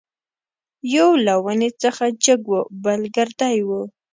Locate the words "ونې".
1.43-1.69